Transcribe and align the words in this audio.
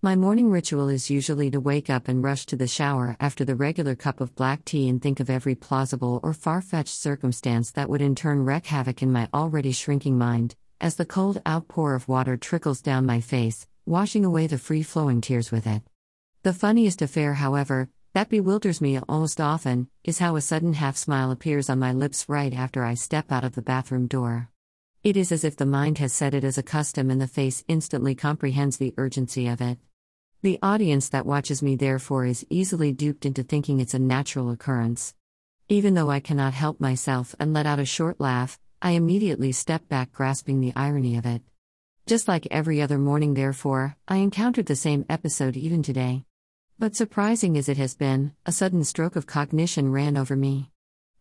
My 0.00 0.14
morning 0.14 0.48
ritual 0.48 0.88
is 0.88 1.10
usually 1.10 1.50
to 1.50 1.58
wake 1.58 1.90
up 1.90 2.06
and 2.06 2.22
rush 2.22 2.46
to 2.46 2.56
the 2.56 2.68
shower 2.68 3.16
after 3.18 3.44
the 3.44 3.56
regular 3.56 3.96
cup 3.96 4.20
of 4.20 4.36
black 4.36 4.64
tea 4.64 4.88
and 4.88 5.02
think 5.02 5.18
of 5.18 5.28
every 5.28 5.56
plausible 5.56 6.20
or 6.22 6.32
far 6.32 6.62
fetched 6.62 6.94
circumstance 6.94 7.72
that 7.72 7.90
would 7.90 8.00
in 8.00 8.14
turn 8.14 8.44
wreak 8.44 8.66
havoc 8.66 9.02
in 9.02 9.10
my 9.10 9.28
already 9.34 9.72
shrinking 9.72 10.16
mind, 10.16 10.54
as 10.80 10.94
the 10.94 11.04
cold 11.04 11.42
outpour 11.48 11.96
of 11.96 12.06
water 12.06 12.36
trickles 12.36 12.80
down 12.80 13.06
my 13.06 13.20
face, 13.20 13.66
washing 13.86 14.24
away 14.24 14.46
the 14.46 14.56
free 14.56 14.84
flowing 14.84 15.20
tears 15.20 15.50
with 15.50 15.66
it. 15.66 15.82
The 16.44 16.54
funniest 16.54 17.02
affair, 17.02 17.34
however, 17.34 17.88
that 18.14 18.28
bewilders 18.28 18.80
me 18.80 19.00
almost 19.08 19.40
often, 19.40 19.88
is 20.04 20.20
how 20.20 20.36
a 20.36 20.40
sudden 20.40 20.74
half 20.74 20.96
smile 20.96 21.32
appears 21.32 21.68
on 21.68 21.80
my 21.80 21.92
lips 21.92 22.28
right 22.28 22.54
after 22.54 22.84
I 22.84 22.94
step 22.94 23.32
out 23.32 23.42
of 23.42 23.56
the 23.56 23.62
bathroom 23.62 24.06
door. 24.06 24.48
It 25.02 25.16
is 25.16 25.32
as 25.32 25.42
if 25.42 25.56
the 25.56 25.66
mind 25.66 25.98
has 25.98 26.12
set 26.12 26.34
it 26.34 26.44
as 26.44 26.56
a 26.56 26.62
custom 26.62 27.10
and 27.10 27.20
the 27.20 27.26
face 27.26 27.64
instantly 27.66 28.14
comprehends 28.14 28.76
the 28.76 28.94
urgency 28.96 29.48
of 29.48 29.60
it. 29.60 29.78
The 30.40 30.60
audience 30.62 31.08
that 31.08 31.26
watches 31.26 31.64
me, 31.64 31.74
therefore, 31.74 32.24
is 32.24 32.46
easily 32.48 32.92
duped 32.92 33.26
into 33.26 33.42
thinking 33.42 33.80
it's 33.80 33.94
a 33.94 33.98
natural 33.98 34.52
occurrence. 34.52 35.12
Even 35.68 35.94
though 35.94 36.10
I 36.10 36.20
cannot 36.20 36.54
help 36.54 36.78
myself 36.78 37.34
and 37.40 37.52
let 37.52 37.66
out 37.66 37.80
a 37.80 37.84
short 37.84 38.20
laugh, 38.20 38.60
I 38.80 38.92
immediately 38.92 39.50
step 39.50 39.88
back, 39.88 40.12
grasping 40.12 40.60
the 40.60 40.72
irony 40.76 41.16
of 41.16 41.26
it. 41.26 41.42
Just 42.06 42.28
like 42.28 42.46
every 42.52 42.80
other 42.80 42.98
morning, 42.98 43.34
therefore, 43.34 43.96
I 44.06 44.18
encountered 44.18 44.66
the 44.66 44.76
same 44.76 45.04
episode 45.10 45.56
even 45.56 45.82
today. 45.82 46.24
But 46.78 46.94
surprising 46.94 47.58
as 47.58 47.68
it 47.68 47.76
has 47.78 47.96
been, 47.96 48.32
a 48.46 48.52
sudden 48.52 48.84
stroke 48.84 49.16
of 49.16 49.26
cognition 49.26 49.90
ran 49.90 50.16
over 50.16 50.36
me. 50.36 50.70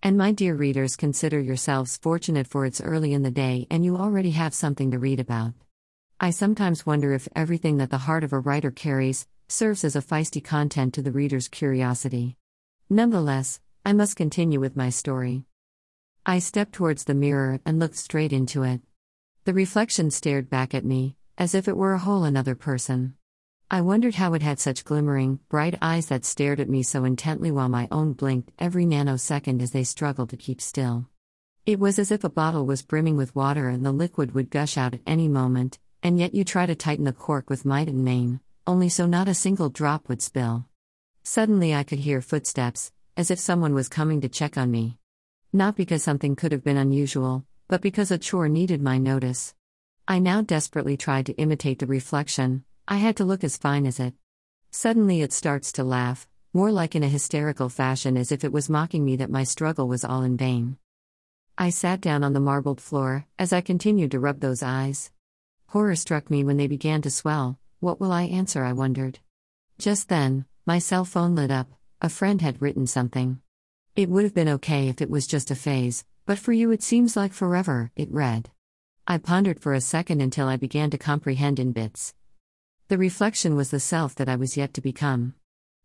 And 0.03 0.15
my 0.15 0.31
dear 0.31 0.53
readers, 0.53 0.95
consider 0.95 1.39
yourselves 1.39 1.97
fortunate 1.97 2.45
for 2.45 2.67
it's 2.67 2.81
early 2.81 3.13
in 3.13 3.23
the 3.23 3.31
day 3.31 3.65
and 3.71 3.83
you 3.83 3.97
already 3.97 4.31
have 4.31 4.53
something 4.53 4.91
to 4.91 4.99
read 4.99 5.19
about. 5.19 5.53
I 6.19 6.31
sometimes 6.31 6.83
wonder 6.83 7.13
if 7.13 7.27
everything 7.35 7.77
that 7.77 7.91
the 7.91 7.99
heart 7.99 8.23
of 8.23 8.33
a 8.33 8.39
writer 8.39 8.71
carries 8.71 9.27
serves 9.47 9.83
as 9.83 9.95
a 9.95 10.01
feisty 10.01 10.43
content 10.43 10.95
to 10.95 11.03
the 11.03 11.11
reader's 11.11 11.47
curiosity. 11.47 12.37
Nonetheless, 12.89 13.59
I 13.85 13.93
must 13.93 14.15
continue 14.15 14.59
with 14.59 14.75
my 14.75 14.89
story. 14.89 15.43
I 16.25 16.39
stepped 16.39 16.73
towards 16.73 17.03
the 17.03 17.13
mirror 17.13 17.59
and 17.67 17.77
looked 17.77 17.97
straight 17.97 18.33
into 18.33 18.63
it. 18.63 18.81
The 19.43 19.53
reflection 19.53 20.09
stared 20.09 20.49
back 20.49 20.73
at 20.73 20.83
me, 20.83 21.17
as 21.37 21.53
if 21.53 21.67
it 21.67 21.77
were 21.77 21.93
a 21.93 21.99
whole 21.99 22.23
another 22.23 22.55
person. 22.55 23.13
I 23.69 23.81
wondered 23.81 24.15
how 24.15 24.33
it 24.33 24.41
had 24.41 24.59
such 24.59 24.85
glimmering, 24.85 25.39
bright 25.49 25.77
eyes 25.83 26.07
that 26.07 26.25
stared 26.25 26.59
at 26.59 26.69
me 26.69 26.81
so 26.81 27.03
intently 27.03 27.51
while 27.51 27.69
my 27.69 27.87
own 27.91 28.13
blinked 28.13 28.51
every 28.57 28.87
nanosecond 28.87 29.61
as 29.61 29.69
they 29.69 29.83
struggled 29.83 30.31
to 30.31 30.37
keep 30.37 30.61
still. 30.61 31.05
It 31.67 31.79
was 31.79 31.99
as 31.99 32.09
if 32.09 32.23
a 32.23 32.29
bottle 32.29 32.65
was 32.65 32.81
brimming 32.81 33.17
with 33.17 33.35
water 33.35 33.69
and 33.69 33.85
the 33.85 33.91
liquid 33.91 34.33
would 34.33 34.49
gush 34.49 34.79
out 34.79 34.95
at 34.95 35.01
any 35.05 35.27
moment, 35.27 35.77
and 36.03 36.19
yet 36.19 36.33
you 36.33 36.43
try 36.43 36.65
to 36.65 36.75
tighten 36.75 37.05
the 37.05 37.13
cork 37.13 37.49
with 37.49 37.65
might 37.65 37.87
and 37.87 38.03
main, 38.03 38.39
only 38.65 38.89
so 38.89 39.05
not 39.05 39.27
a 39.27 39.33
single 39.33 39.69
drop 39.69 40.09
would 40.09 40.21
spill. 40.21 40.65
Suddenly 41.23 41.73
I 41.73 41.83
could 41.83 41.99
hear 41.99 42.21
footsteps, 42.21 42.91
as 43.15 43.31
if 43.31 43.39
someone 43.39 43.73
was 43.73 43.89
coming 43.89 44.21
to 44.21 44.29
check 44.29 44.57
on 44.57 44.71
me. 44.71 44.97
Not 45.51 45.75
because 45.75 46.03
something 46.03 46.35
could 46.35 46.51
have 46.51 46.63
been 46.63 46.77
unusual, 46.77 47.45
but 47.67 47.81
because 47.81 48.11
a 48.11 48.17
chore 48.17 48.47
needed 48.47 48.81
my 48.81 48.97
notice. 48.97 49.53
I 50.07 50.19
now 50.19 50.41
desperately 50.41 50.97
tried 50.97 51.25
to 51.25 51.33
imitate 51.33 51.79
the 51.79 51.85
reflection, 51.85 52.63
I 52.87 52.97
had 52.97 53.17
to 53.17 53.25
look 53.25 53.43
as 53.43 53.57
fine 53.57 53.85
as 53.85 53.99
it. 53.99 54.13
Suddenly 54.71 55.21
it 55.21 55.33
starts 55.33 55.71
to 55.73 55.83
laugh, 55.83 56.27
more 56.53 56.71
like 56.71 56.95
in 56.95 57.03
a 57.03 57.09
hysterical 57.09 57.67
fashion 57.67 58.15
as 58.15 58.31
if 58.31 58.43
it 58.43 58.53
was 58.53 58.69
mocking 58.69 59.03
me 59.03 59.15
that 59.17 59.29
my 59.29 59.43
struggle 59.43 59.87
was 59.87 60.05
all 60.05 60.23
in 60.23 60.37
vain. 60.37 60.77
I 61.57 61.69
sat 61.69 61.99
down 61.99 62.23
on 62.23 62.33
the 62.33 62.39
marbled 62.39 62.79
floor, 62.79 63.25
as 63.37 63.51
I 63.51 63.61
continued 63.61 64.11
to 64.11 64.19
rub 64.19 64.39
those 64.39 64.63
eyes. 64.63 65.11
Horror 65.71 65.97
struck 65.97 66.31
me 66.31 66.45
when 66.45 66.55
they 66.55 66.67
began 66.67 67.01
to 67.01 67.11
swell. 67.11 67.59
What 67.81 67.99
will 67.99 68.13
I 68.13 68.23
answer? 68.23 68.63
I 68.63 68.71
wondered. 68.71 69.19
Just 69.77 70.07
then, 70.07 70.45
my 70.65 70.79
cell 70.79 71.03
phone 71.03 71.35
lit 71.35 71.51
up. 71.51 71.67
A 72.01 72.07
friend 72.07 72.41
had 72.41 72.61
written 72.61 72.87
something. 72.87 73.41
It 73.95 74.07
would 74.09 74.23
have 74.23 74.33
been 74.33 74.47
okay 74.49 74.87
if 74.87 75.01
it 75.01 75.09
was 75.09 75.27
just 75.27 75.51
a 75.51 75.55
phase, 75.55 76.05
but 76.25 76.39
for 76.39 76.53
you 76.53 76.71
it 76.71 76.83
seems 76.83 77.17
like 77.17 77.33
forever, 77.33 77.91
it 77.97 78.09
read. 78.11 78.49
I 79.05 79.17
pondered 79.17 79.59
for 79.59 79.73
a 79.73 79.81
second 79.81 80.21
until 80.21 80.47
I 80.47 80.55
began 80.55 80.89
to 80.91 80.97
comprehend 80.97 81.59
in 81.59 81.73
bits. 81.73 82.13
The 82.87 82.97
reflection 82.97 83.55
was 83.55 83.69
the 83.69 83.79
self 83.79 84.15
that 84.15 84.29
I 84.29 84.37
was 84.37 84.55
yet 84.55 84.73
to 84.75 84.81
become. 84.81 85.33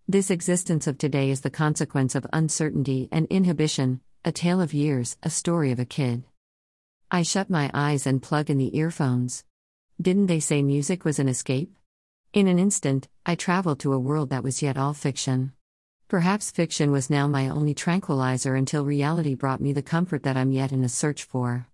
This 0.07 0.31
existence 0.31 0.87
of 0.87 0.97
today 0.97 1.31
is 1.31 1.41
the 1.41 1.51
consequence 1.51 2.15
of 2.15 2.27
uncertainty 2.33 3.09
and 3.11 3.27
inhibition, 3.31 4.01
a 4.25 4.31
tale 4.31 4.61
of 4.61 4.75
years, 4.75 5.17
a 5.25 5.31
story 5.31 5.73
of 5.73 5.81
a 5.81 5.85
kid. 5.85 6.23
I 7.11 7.23
shut 7.23 7.51
my 7.51 7.69
eyes 7.75 8.07
and 8.07 8.23
plug 8.23 8.49
in 8.49 8.59
the 8.59 8.77
earphones. 8.77 9.45
Didn't 10.01 10.27
they 10.27 10.41
say 10.41 10.63
music 10.63 11.05
was 11.05 11.19
an 11.19 11.29
escape? 11.29 11.75
In 12.33 12.49
an 12.49 12.59
instant, 12.59 13.09
I 13.27 13.35
traveled 13.35 13.79
to 13.81 13.93
a 13.93 13.99
world 13.99 14.31
that 14.31 14.43
was 14.43 14.63
yet 14.63 14.79
all 14.79 14.95
fiction. 14.95 15.53
Perhaps 16.09 16.51
fiction 16.51 16.91
was 16.91 17.11
now 17.11 17.29
my 17.29 17.49
only 17.49 17.75
tranquilizer 17.75 18.55
until 18.55 18.85
reality 18.85 19.35
brought 19.35 19.61
me 19.61 19.73
the 19.73 19.83
comfort 19.83 20.23
that 20.25 20.37
I'm 20.37 20.51
yet 20.51 20.73
in 20.73 20.83
a 20.83 20.89
search 20.89 21.25
for. 21.25 21.69